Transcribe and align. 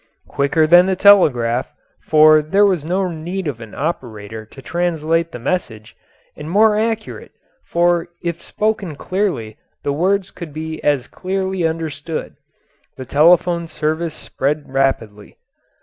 Quicker 0.27 0.65
than 0.65 0.87
the 0.87 0.95
telegraph, 0.95 1.71
for 2.01 2.41
there 2.41 2.65
was 2.65 2.83
no 2.83 3.07
need 3.07 3.45
of 3.47 3.61
an 3.61 3.75
operator 3.75 4.47
to 4.47 4.59
translate 4.59 5.31
the 5.31 5.37
message, 5.37 5.95
and 6.35 6.49
more 6.49 6.75
accurate, 6.75 7.31
for 7.67 8.07
if 8.23 8.41
spoken 8.41 8.95
clearly 8.95 9.57
the 9.83 9.93
words 9.93 10.31
could 10.31 10.53
be 10.55 10.83
as 10.83 11.05
clearly 11.05 11.67
understood, 11.67 12.35
the 12.97 13.05
telephone 13.05 13.67
service 13.67 14.15
spread 14.15 14.67
rapidly. 14.73 15.37